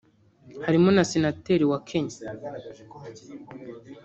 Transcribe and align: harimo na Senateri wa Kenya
harimo 0.65 0.87
na 0.95 1.03
Senateri 1.11 1.63
wa 1.71 1.79
Kenya 1.89 2.17